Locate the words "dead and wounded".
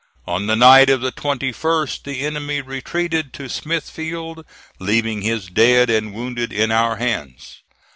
5.45-6.51